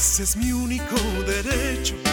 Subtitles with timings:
[0.00, 2.09] Vez es mi único derecho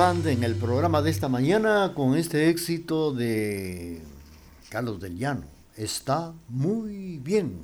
[0.00, 4.00] en el programa de esta mañana con este éxito de
[4.70, 5.42] Carlos del Llano.
[5.76, 7.60] Está muy bien.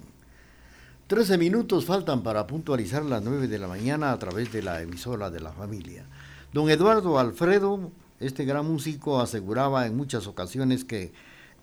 [1.06, 5.30] Trece minutos faltan para puntualizar las nueve de la mañana a través de la emisora
[5.30, 6.04] de la familia.
[6.52, 11.14] Don Eduardo Alfredo, este gran músico, aseguraba en muchas ocasiones que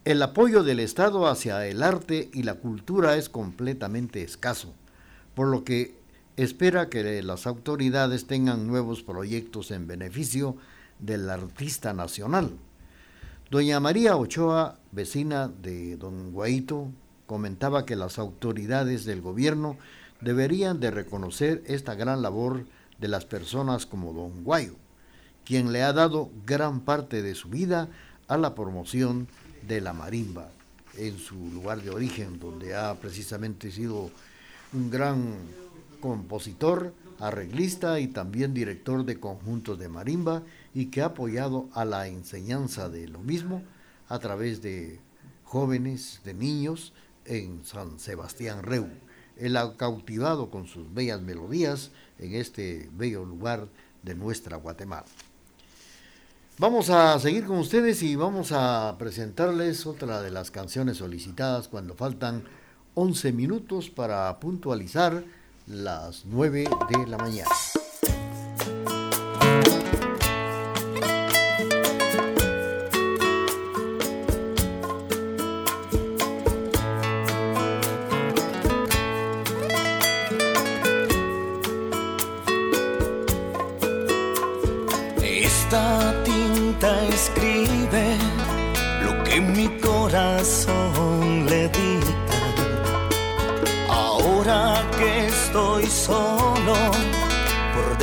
[0.05, 4.73] el apoyo del Estado hacia el arte y la cultura es completamente escaso,
[5.35, 6.03] por lo que
[6.38, 10.57] espera que las autoridades tengan nuevos proyectos en beneficio
[10.99, 12.51] del artista nacional.
[13.51, 16.89] Doña María Ochoa, vecina de don Guaito,
[17.27, 19.77] comentaba que las autoridades del gobierno
[20.22, 22.66] deberían de reconocer esta gran labor
[22.99, 24.75] de las personas como don Guayo,
[25.45, 27.89] quien le ha dado gran parte de su vida
[28.27, 29.27] a la promoción
[29.67, 30.49] de la marimba
[30.97, 34.09] en su lugar de origen, donde ha precisamente sido
[34.73, 35.35] un gran
[36.03, 40.44] compositor, arreglista y también director de conjuntos de marimba
[40.74, 43.64] y que ha apoyado a la enseñanza de lo mismo
[44.09, 45.00] a través de
[45.46, 46.91] jóvenes, de niños
[47.23, 48.90] en San Sebastián Reu.
[49.38, 53.70] Él ha cautivado con sus bellas melodías en este bello lugar
[54.02, 55.06] de nuestra Guatemala.
[56.58, 61.96] Vamos a seguir con ustedes y vamos a presentarles otra de las canciones solicitadas cuando
[61.96, 62.44] faltan
[62.96, 65.23] 11 minutos para puntualizar
[65.67, 67.49] las 9 de la mañana.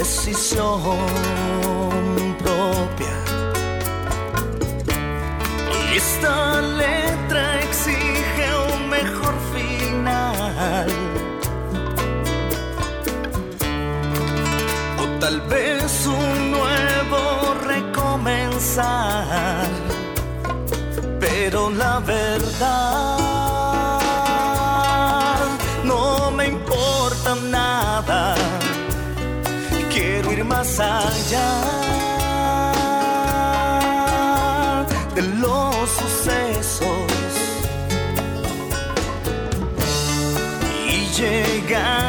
[0.01, 0.81] Decisión
[2.39, 3.17] propia.
[5.75, 10.89] Y esta letra exige un mejor final.
[15.03, 17.21] O tal vez un nuevo
[17.73, 19.69] recomenzar.
[21.21, 23.10] Pero la verdad
[41.21, 42.00] y llegar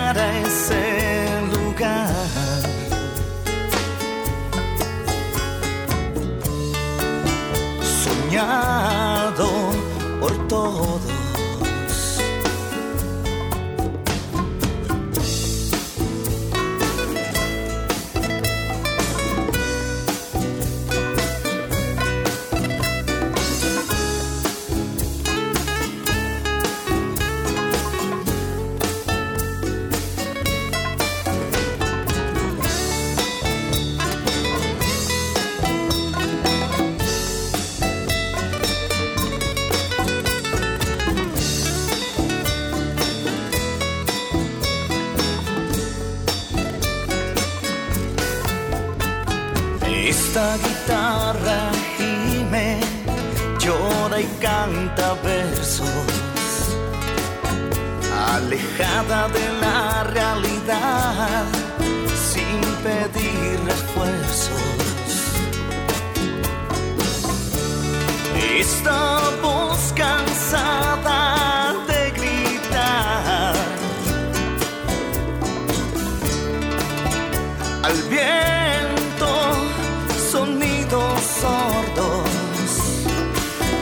[81.21, 82.71] sordos,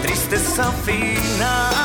[0.02, 1.79] tristeza final,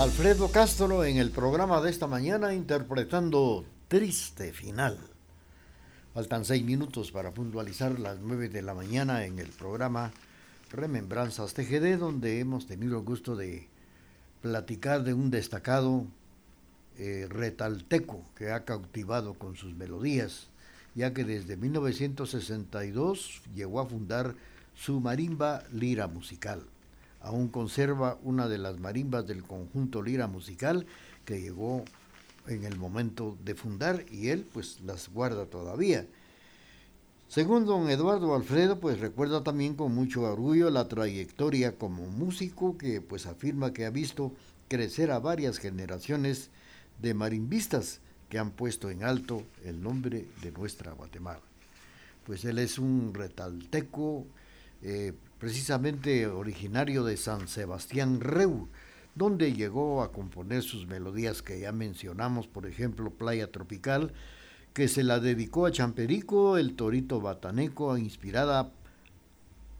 [0.00, 4.98] Alfredo Castro en el programa de esta mañana interpretando triste final.
[6.14, 10.10] Faltan seis minutos para puntualizar las nueve de la mañana en el programa
[10.70, 13.68] Remembranzas TGD, donde hemos tenido el gusto de
[14.40, 16.06] platicar de un destacado
[16.96, 20.48] eh, retalteco que ha cautivado con sus melodías,
[20.94, 24.34] ya que desde 1962 llegó a fundar
[24.74, 26.62] su marimba Lira Musical.
[27.20, 30.86] Aún conserva una de las marimbas del conjunto Lira Musical
[31.24, 31.84] que llegó
[32.46, 36.06] en el momento de fundar y él pues las guarda todavía.
[37.28, 43.00] Según don Eduardo Alfredo, pues recuerda también con mucho orgullo la trayectoria como músico que
[43.00, 44.32] pues afirma que ha visto
[44.66, 46.50] crecer a varias generaciones
[47.00, 51.42] de marimbistas que han puesto en alto el nombre de nuestra Guatemala.
[52.24, 54.26] Pues él es un retalteco,
[54.82, 58.68] eh, precisamente originario de San Sebastián Reu,
[59.14, 64.12] donde llegó a componer sus melodías que ya mencionamos, por ejemplo, Playa Tropical,
[64.74, 68.70] que se la dedicó a Champerico, el Torito Bataneco, inspirada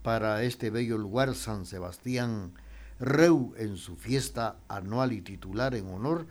[0.02, 2.54] para este bello lugar San Sebastián
[2.98, 6.26] Reu en su fiesta anual y titular en honor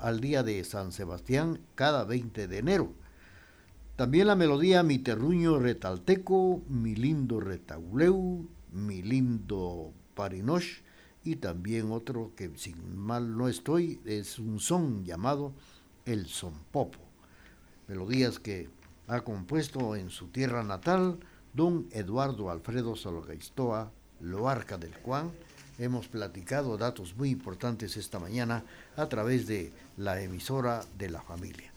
[0.00, 2.94] al día de San Sebastián cada 20 de enero.
[3.98, 10.82] También la melodía Mi terruño retalteco, Mi lindo retauleu, Mi lindo parinosh
[11.24, 15.52] y también otro que sin mal no estoy es un son llamado
[16.04, 17.00] El Son Popo.
[17.88, 18.70] Melodías que
[19.08, 21.18] ha compuesto en su tierra natal
[21.52, 23.90] don Eduardo Alfredo Sologaistoa,
[24.20, 25.32] Loarca del Juan.
[25.80, 28.62] Hemos platicado datos muy importantes esta mañana
[28.96, 31.67] a través de la emisora de la familia.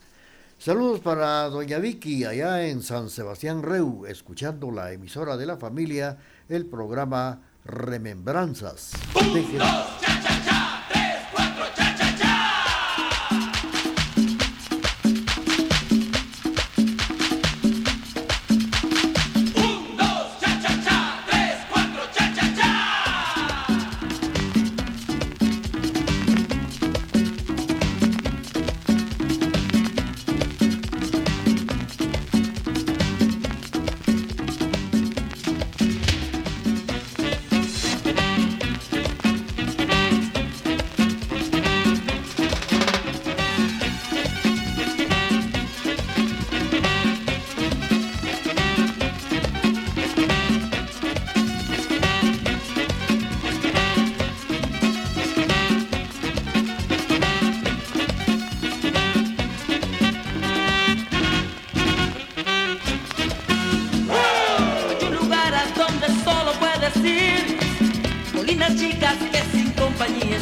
[0.61, 6.19] Saludos para doña Vicky allá en San Sebastián Reu, escuchando la emisora de la familia,
[6.49, 8.91] el programa Remembranzas.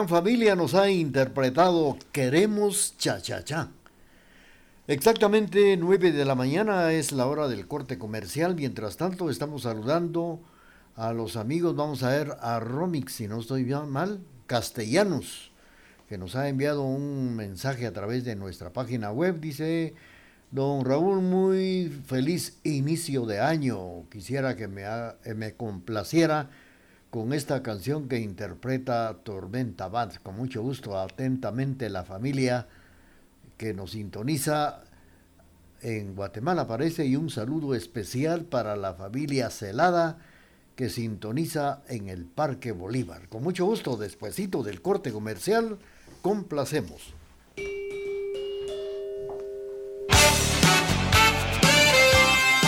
[0.00, 3.68] gran familia nos ha interpretado Queremos Cha Cha Cha.
[4.86, 8.54] Exactamente 9 de la mañana es la hora del corte comercial.
[8.54, 10.40] Mientras tanto, estamos saludando
[10.96, 11.76] a los amigos.
[11.76, 15.52] Vamos a ver a Romix, si no estoy bien mal, Castellanos,
[16.08, 19.38] que nos ha enviado un mensaje a través de nuestra página web.
[19.38, 19.92] Dice,
[20.50, 24.08] don Raúl, muy feliz inicio de año.
[24.08, 24.84] Quisiera que me,
[25.34, 26.48] me complaciera
[27.10, 30.22] con esta canción que interpreta Tormenta Band.
[30.22, 32.68] Con mucho gusto, atentamente la familia
[33.56, 34.84] que nos sintoniza
[35.82, 40.18] en Guatemala parece y un saludo especial para la familia Celada
[40.76, 43.28] que sintoniza en el Parque Bolívar.
[43.28, 45.78] Con mucho gusto, despuesito del corte comercial,
[46.22, 47.14] complacemos.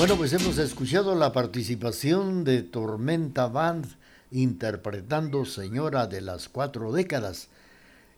[0.00, 3.84] Bueno, pues hemos escuchado la participación de Tormenta Band
[4.30, 7.48] interpretando Señora de las Cuatro Décadas.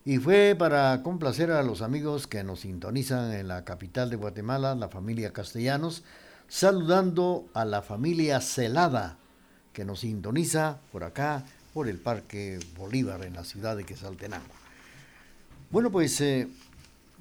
[0.05, 4.75] Y fue para complacer a los amigos que nos sintonizan en la capital de Guatemala,
[4.75, 6.03] la familia Castellanos,
[6.47, 9.17] saludando a la familia Celada,
[9.73, 11.43] que nos sintoniza por acá,
[11.73, 14.53] por el Parque Bolívar, en la ciudad de Quesaltenango.
[15.69, 16.47] Bueno, pues eh,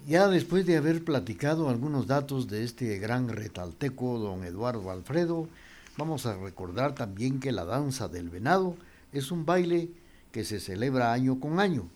[0.06, 5.48] ya después de haber platicado algunos datos de este gran retalteco, don Eduardo Alfredo,
[5.96, 8.76] vamos a recordar también que la danza del venado
[9.12, 9.90] es un baile
[10.32, 11.88] que se celebra año con año.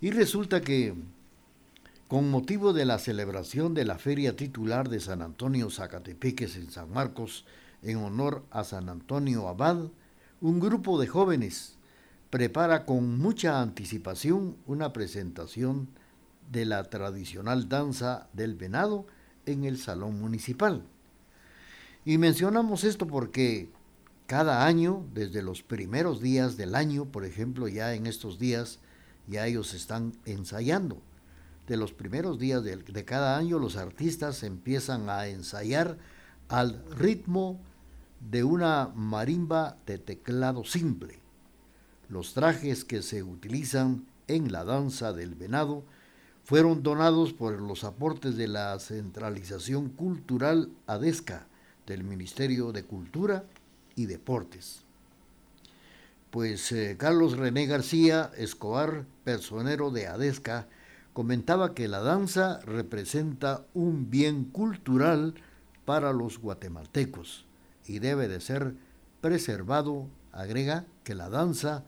[0.00, 0.94] Y resulta que,
[2.08, 6.92] con motivo de la celebración de la feria titular de San Antonio Zacatepeques en San
[6.92, 7.44] Marcos,
[7.82, 9.86] en honor a San Antonio Abad,
[10.40, 11.76] un grupo de jóvenes
[12.30, 15.88] prepara con mucha anticipación una presentación
[16.52, 19.06] de la tradicional danza del venado
[19.46, 20.84] en el Salón Municipal.
[22.04, 23.70] Y mencionamos esto porque
[24.26, 28.80] cada año, desde los primeros días del año, por ejemplo, ya en estos días,
[29.26, 31.00] ya ellos están ensayando.
[31.66, 35.96] De los primeros días de, de cada año, los artistas empiezan a ensayar
[36.48, 37.60] al ritmo
[38.30, 41.18] de una marimba de teclado simple.
[42.08, 45.84] Los trajes que se utilizan en la danza del venado
[46.44, 51.46] fueron donados por los aportes de la Centralización Cultural ADESCA
[51.86, 53.44] del Ministerio de Cultura
[53.94, 54.82] y Deportes.
[56.30, 60.66] Pues eh, Carlos René García Escobar, personero de ADESCA,
[61.12, 65.34] comentaba que la danza representa un bien cultural
[65.84, 67.44] para los guatemaltecos
[67.86, 68.74] y debe de ser
[69.20, 70.08] preservado.
[70.32, 71.84] Agrega que la danza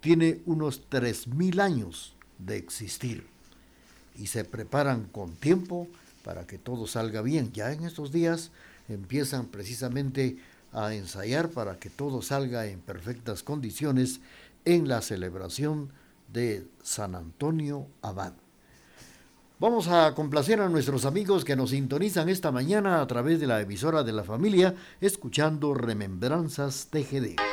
[0.00, 3.26] tiene unos 3.000 años de existir
[4.20, 5.88] y se preparan con tiempo
[6.22, 7.52] para que todo salga bien.
[7.52, 8.50] Ya en estos días
[8.88, 10.36] empiezan precisamente
[10.72, 14.20] a ensayar para que todo salga en perfectas condiciones
[14.64, 15.90] en la celebración
[16.32, 18.34] de San Antonio Abad.
[19.58, 23.60] Vamos a complacer a nuestros amigos que nos sintonizan esta mañana a través de la
[23.60, 27.49] emisora de la familia, escuchando Remembranzas TGD.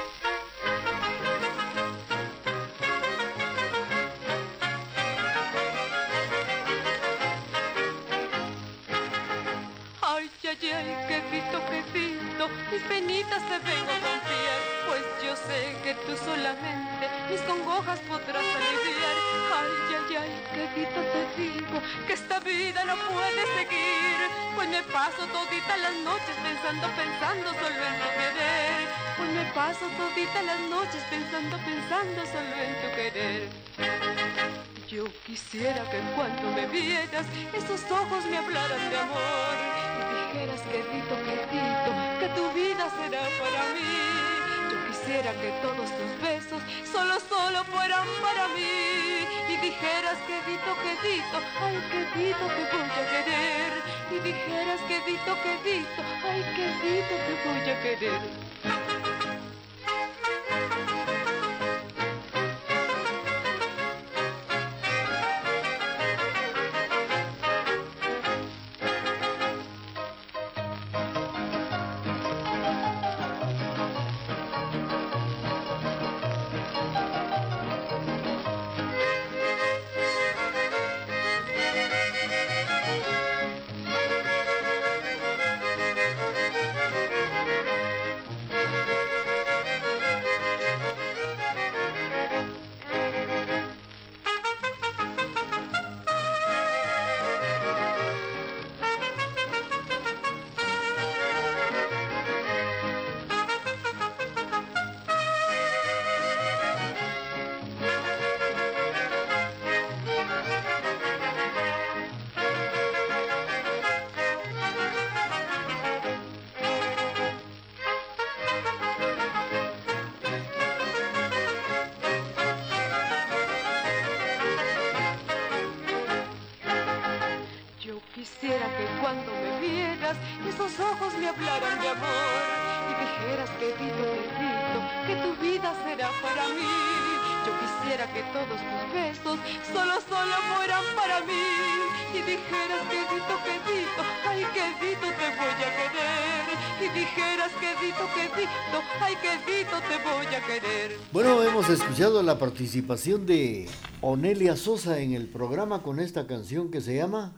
[151.98, 153.68] Escuchado la participación de
[154.02, 157.34] Onelia Sosa en el programa con esta canción que se llama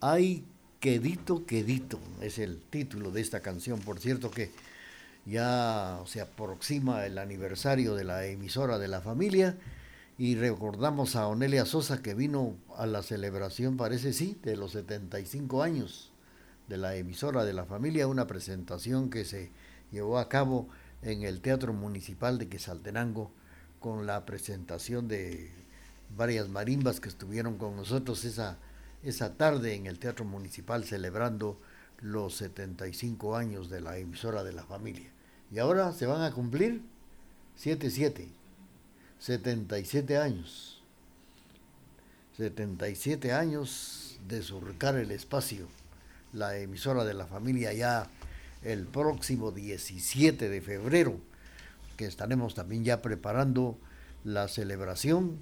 [0.00, 0.44] Ay
[0.78, 4.52] quedito, quedito, es el título de esta canción, por cierto que
[5.26, 9.58] ya se aproxima el aniversario de la emisora de la familia.
[10.16, 15.64] Y recordamos a Onelia Sosa que vino a la celebración, parece sí, de los 75
[15.64, 16.12] años
[16.68, 19.50] de la emisora de la familia, una presentación que se
[19.90, 20.68] llevó a cabo
[21.02, 23.32] en el Teatro Municipal de Quesaltenango
[23.80, 25.50] con la presentación de
[26.16, 28.58] varias marimbas que estuvieron con nosotros esa,
[29.02, 31.58] esa tarde en el Teatro Municipal celebrando
[32.00, 35.10] los 75 años de la emisora de la familia.
[35.50, 36.82] Y ahora se van a cumplir
[37.58, 38.28] 7-7,
[39.18, 40.82] 77 años.
[42.36, 45.66] 77 años de surcar el espacio.
[46.32, 48.08] La emisora de la familia ya
[48.62, 51.18] el próximo 17 de febrero,
[52.00, 53.76] que estaremos también ya preparando
[54.24, 55.36] la celebración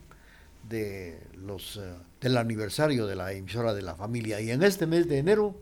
[0.68, 4.40] de los, eh, del aniversario de la emisora de la familia.
[4.40, 5.54] Y en este mes de enero,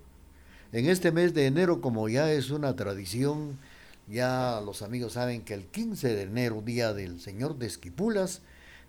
[0.73, 3.59] en este mes de enero, como ya es una tradición,
[4.09, 8.41] ya los amigos saben que el 15 de enero, día del Señor de Esquipulas,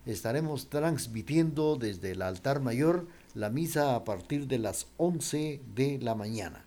[0.05, 6.15] estaremos transmitiendo desde el altar mayor la misa a partir de las 11 de la
[6.15, 6.63] mañana.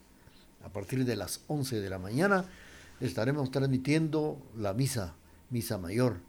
[0.63, 2.45] A partir de las 11 de la mañana
[3.01, 5.15] estaremos transmitiendo la misa,
[5.51, 6.21] misa mayor,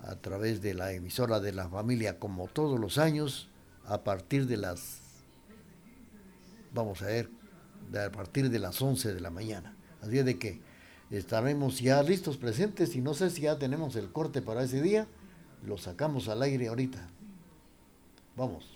[0.00, 3.48] a través de la emisora de la familia, como todos los años,
[3.84, 5.00] a partir de las,
[6.72, 7.30] vamos a ver,
[7.94, 9.76] a partir de las 11 de la mañana.
[10.00, 10.60] Así de que
[11.10, 15.06] estaremos ya listos, presentes, y no sé si ya tenemos el corte para ese día,
[15.64, 17.06] lo sacamos al aire ahorita.
[18.36, 18.71] Vamos.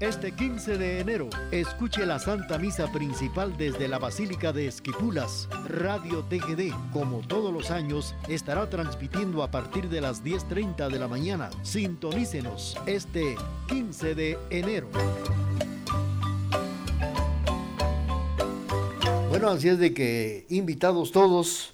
[0.00, 5.48] Este 15 de enero, escuche la Santa Misa Principal desde la Basílica de Esquipulas.
[5.68, 11.06] Radio TGD, como todos los años, estará transmitiendo a partir de las 10.30 de la
[11.06, 11.48] mañana.
[11.62, 13.36] Sintonícenos este
[13.68, 14.88] 15 de enero.
[19.28, 21.72] Bueno, así es de que invitados todos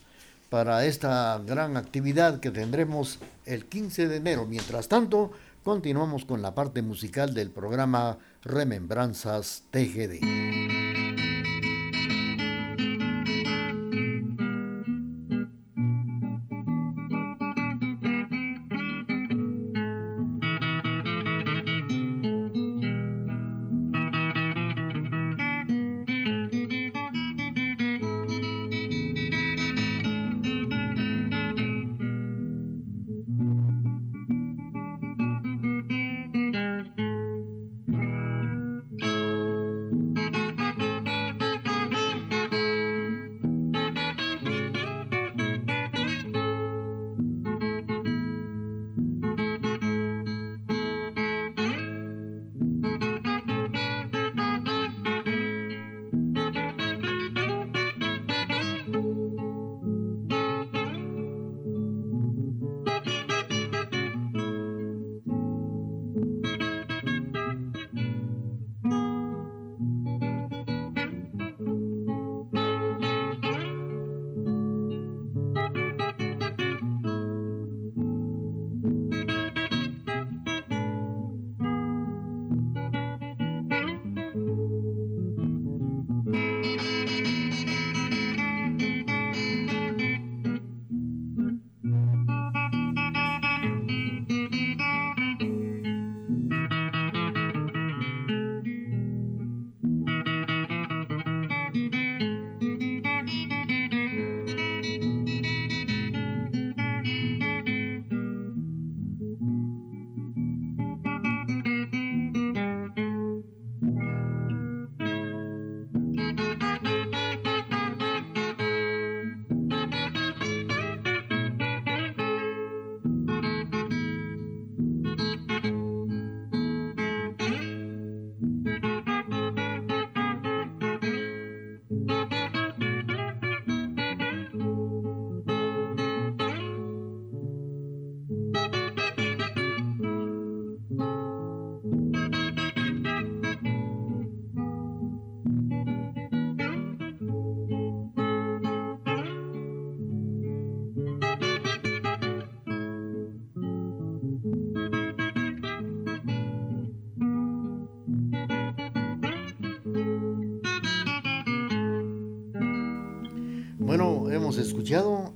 [0.51, 4.45] para esta gran actividad que tendremos el 15 de enero.
[4.47, 10.50] Mientras tanto, continuamos con la parte musical del programa Remembranzas TGD.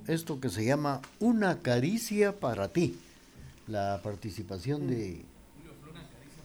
[0.09, 2.99] Esto que se llama Una caricia para ti.
[3.69, 5.25] La participación de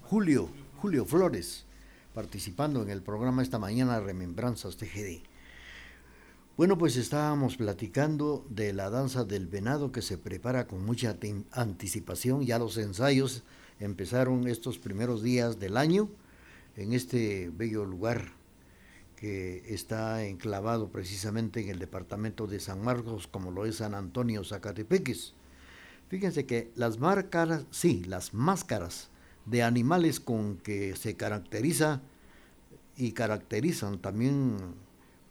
[0.04, 1.66] Julio, Julio Flores,
[2.14, 5.24] participando en el programa esta mañana Remembranzas TGD.
[6.56, 11.18] Bueno, pues estábamos platicando de la danza del venado que se prepara con mucha
[11.52, 12.46] anticipación.
[12.46, 13.42] Ya los ensayos
[13.80, 16.10] empezaron estos primeros días del año
[16.76, 18.39] en este bello lugar
[19.20, 24.46] que está enclavado precisamente en el departamento de San Marcos, como lo es San Antonio
[24.46, 25.34] Zacatepeques.
[26.08, 29.10] Fíjense que las máscaras, sí, las máscaras
[29.46, 32.02] de animales con que se caracteriza
[32.96, 34.56] y caracterizan también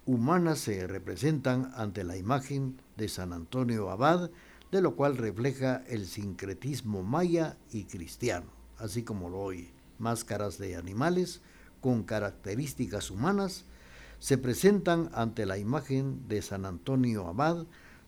[0.05, 4.31] humanas se representan ante la imagen de San Antonio Abad,
[4.70, 10.77] de lo cual refleja el sincretismo maya y cristiano, así como lo oye, máscaras de
[10.77, 11.40] animales
[11.81, 13.64] con características humanas
[14.18, 17.66] se presentan ante la imagen de San Antonio Abad,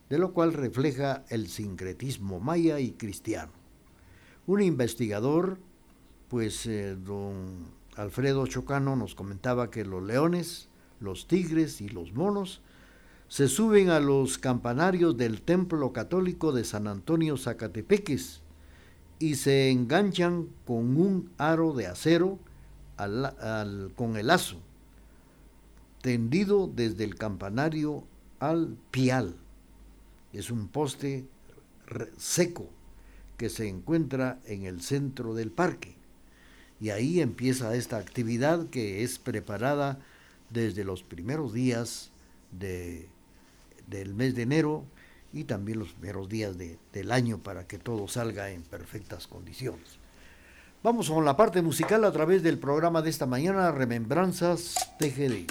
[0.09, 3.53] de lo cual refleja el sincretismo maya y cristiano.
[4.46, 5.59] Un investigador,
[6.29, 10.68] pues eh, don Alfredo Chocano nos comentaba que los leones,
[10.99, 12.61] los tigres y los monos
[13.29, 18.42] se suben a los campanarios del templo católico de San Antonio Zacatepeques
[19.20, 22.40] y se enganchan con un aro de acero
[23.94, 24.61] con el lazo
[26.01, 28.05] tendido desde el campanario
[28.39, 29.37] al pial.
[30.33, 31.27] Es un poste
[32.17, 32.69] seco
[33.37, 35.95] que se encuentra en el centro del parque.
[36.81, 39.99] Y ahí empieza esta actividad que es preparada
[40.49, 42.11] desde los primeros días
[42.59, 43.09] de,
[43.87, 44.85] del mes de enero
[45.33, 50.00] y también los primeros días del año para que todo salga en perfectas condiciones.
[50.83, 55.45] Vamos con la parte musical a través del programa de esta mañana, Remembranzas TGD.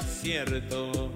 [0.00, 1.12] Cierto.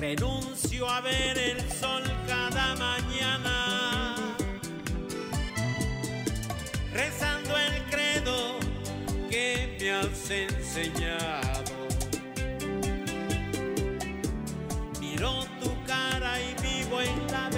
[0.00, 4.16] Renuncio a ver el sol cada mañana,
[6.90, 8.58] rezando el credo
[9.28, 11.74] que me has enseñado.
[15.00, 17.50] Miro tu cara y vivo en la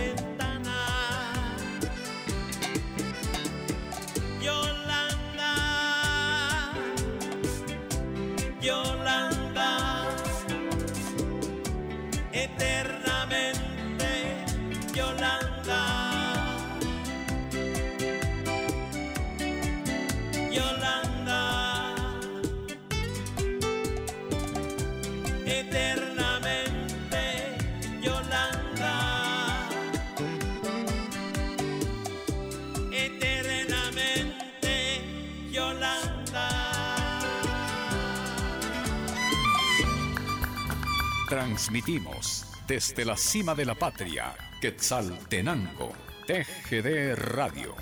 [41.63, 45.93] Transmitimos desde la cima de la patria, Quetzaltenango,
[46.27, 47.77] TGD Radio.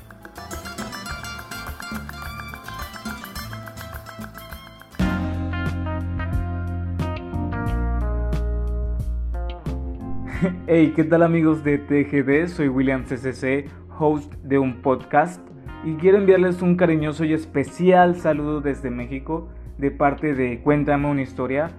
[10.67, 12.49] Hey, ¿qué tal amigos de TGD?
[12.49, 15.41] Soy William CCC, host de un podcast
[15.87, 21.23] y quiero enviarles un cariñoso y especial saludo desde México de parte de Cuéntame una
[21.23, 21.71] historia,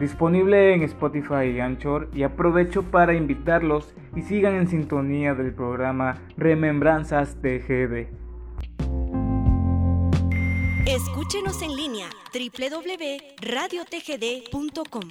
[0.00, 6.20] disponible en Spotify y Anchor y aprovecho para invitarlos y sigan en sintonía del programa
[6.36, 8.08] Remembranzas TGD.
[10.86, 15.10] Escúchenos en línea www.radiotgd.com.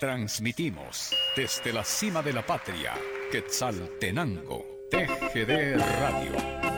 [0.00, 2.94] Transmitimos desde la cima de la patria,
[3.30, 6.77] Quetzaltenango, TGD Radio.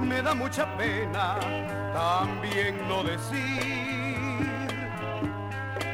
[0.00, 1.38] Me da mucha pena
[1.92, 4.48] también no decir.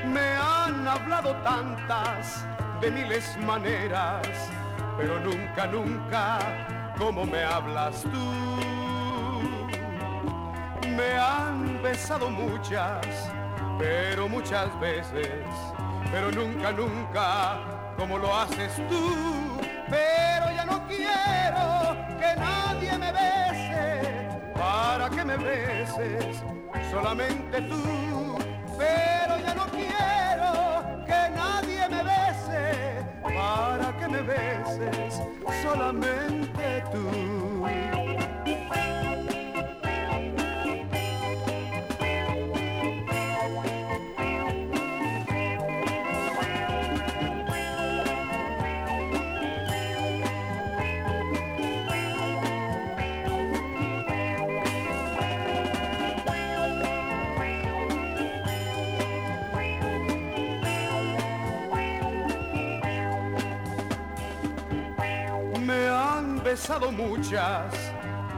[0.07, 2.47] Me han hablado tantas
[2.80, 4.26] de miles maneras,
[4.97, 6.38] pero nunca, nunca
[6.97, 8.32] como me hablas tú.
[10.88, 13.30] Me han besado muchas,
[13.78, 15.44] pero muchas veces,
[16.11, 17.59] pero nunca, nunca
[17.99, 19.59] como lo haces tú.
[19.88, 21.75] Pero ya no quiero
[25.37, 26.43] beses
[26.91, 28.37] solamente tú.
[28.78, 35.22] Pero ya no quiero que nadie me bese, para que me beses
[35.62, 37.55] solamente tú.
[66.68, 67.72] Muchas,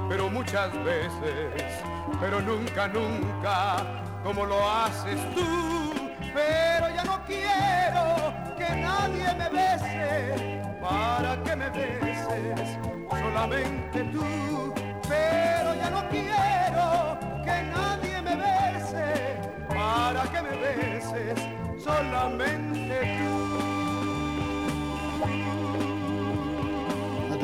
[0.07, 1.83] pero muchas veces,
[2.21, 3.77] pero nunca, nunca
[4.23, 5.95] como lo haces tú.
[6.35, 14.75] Pero ya no quiero que nadie me bese, para que me beses solamente tú.
[15.09, 21.39] Pero ya no quiero que nadie me bese, para que me beses
[21.83, 23.48] solamente tú.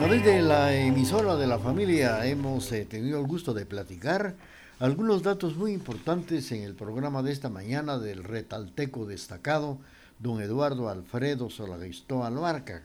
[0.06, 4.34] Través de la emisora de la familia hemos eh, tenido el gusto de platicar
[4.78, 9.78] algunos datos muy importantes en el programa de esta mañana del retalteco destacado,
[10.18, 12.82] don Eduardo Alfredo Solagistó Albarca,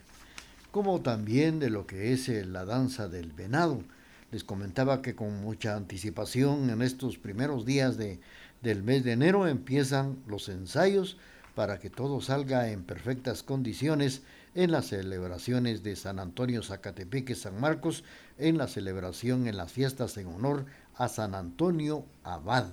[0.72, 3.84] como también de lo que es eh, la danza del venado.
[4.32, 8.22] Les comentaba que con mucha anticipación en estos primeros días de,
[8.62, 11.18] del mes de enero empiezan los ensayos
[11.60, 14.22] para que todo salga en perfectas condiciones
[14.55, 18.05] en las celebraciones de San Antonio Zacatepeque San Marcos,
[18.38, 22.68] en la celebración en las fiestas en honor a San Antonio Abad,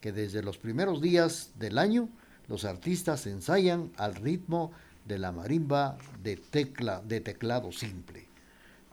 [0.00, 2.08] que desde los primeros días del año
[2.48, 4.72] los artistas ensayan al ritmo
[5.06, 8.26] de la marimba de, tecla, de teclado simple.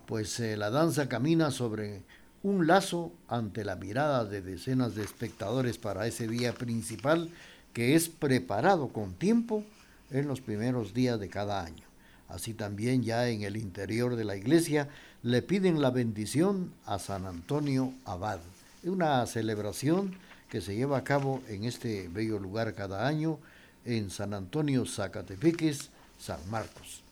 [0.06, 2.04] Pues eh, la danza camina sobre
[2.44, 7.32] un lazo ante la mirada de decenas de espectadores para ese día principal
[7.78, 9.62] que es preparado con tiempo
[10.10, 11.84] en los primeros días de cada año.
[12.28, 14.88] Así también ya en el interior de la iglesia
[15.22, 18.40] le piden la bendición a San Antonio Abad.
[18.82, 20.16] Una celebración
[20.50, 23.38] que se lleva a cabo en este bello lugar cada año
[23.84, 27.04] en San Antonio Zacatepeques, San Marcos.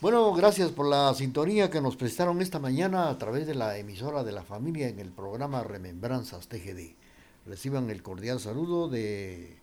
[0.00, 4.22] Bueno, gracias por la sintonía que nos prestaron esta mañana a través de la emisora
[4.22, 7.01] de la familia en el programa Remembranzas TGD.
[7.46, 9.56] Reciban el cordial saludo de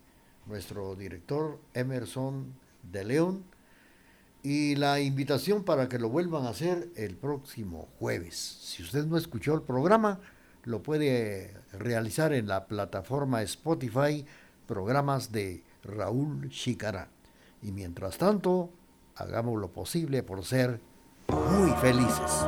[0.46, 2.54] nuestro director Emerson
[2.92, 3.44] de León
[4.44, 8.36] y la invitación para que lo vuelvan a hacer el próximo jueves.
[8.36, 10.20] Si usted no escuchó el programa,
[10.64, 14.26] lo puede realizar en la plataforma Spotify,
[14.68, 17.10] programas de Raúl Chicará.
[17.62, 18.70] Y mientras tanto,
[19.16, 20.80] hagamos lo posible por ser
[21.28, 22.46] muy felices.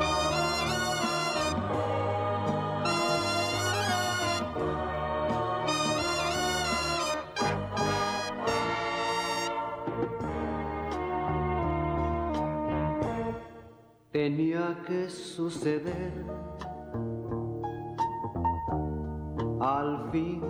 [19.60, 20.42] Al fin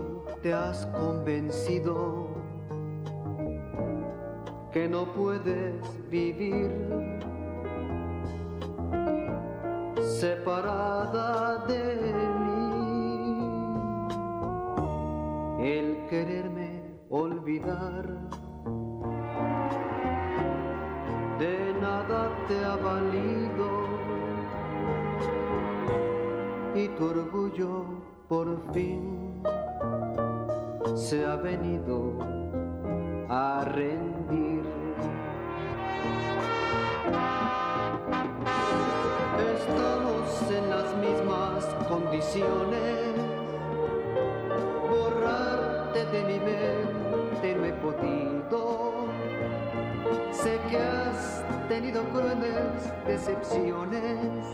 [0.41, 2.29] te has convencido
[4.71, 5.75] que no puedes
[6.09, 6.71] vivir
[9.99, 13.35] separada de mí.
[15.59, 18.40] El quererme olvidar
[26.97, 27.85] tu orgullo
[28.27, 29.43] por fin
[30.95, 32.13] se ha venido
[33.29, 34.63] a rendir.
[39.55, 43.15] Estamos en las mismas condiciones.
[44.89, 48.91] Borrarte de mi mente no he podido.
[50.31, 54.45] Sé que has tenido crueles decepciones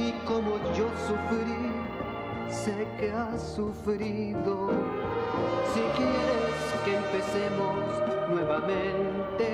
[0.00, 1.72] y como yo sufrí,
[2.48, 4.70] sé que has sufrido.
[5.72, 7.76] Si quieres que empecemos
[8.30, 9.48] nuevamente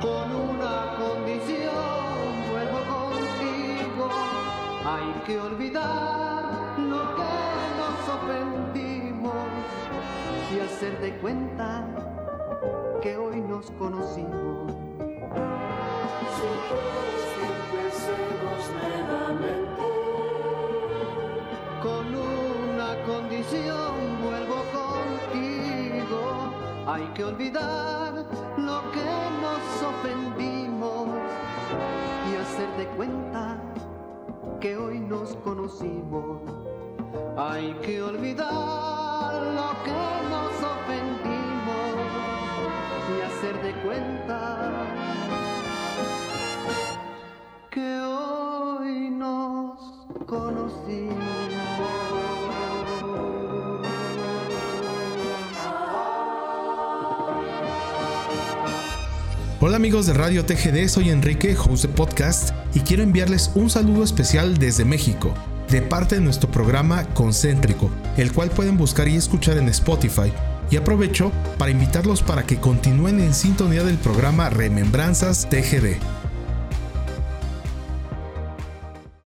[0.00, 4.08] con una condición, vuelvo contigo.
[4.94, 7.32] Hay que olvidar lo que
[7.80, 9.34] nos ofendimos
[10.54, 11.84] y hacer de cuenta
[13.02, 14.72] que hoy nos conocimos.
[18.14, 19.82] Empecemos nuevamente
[21.82, 23.92] con una condición,
[24.22, 26.22] vuelvo contigo.
[26.86, 28.14] Hay que olvidar
[28.56, 29.10] lo que
[29.42, 31.08] nos ofendimos
[32.30, 33.58] y hacer de cuenta
[34.60, 36.40] que hoy nos conocimos.
[37.36, 41.44] Hay que olvidar lo que nos ofendimos
[43.10, 44.70] y hacer de cuenta
[47.74, 49.80] que nos
[50.26, 51.16] conocimos.
[59.60, 64.04] Hola amigos de Radio TGD, soy Enrique, host de podcast, y quiero enviarles un saludo
[64.04, 65.34] especial desde México,
[65.68, 70.32] de parte de nuestro programa Concéntrico, el cual pueden buscar y escuchar en Spotify.
[70.70, 76.13] Y aprovecho para invitarlos para que continúen en sintonía del programa Remembranzas TGD.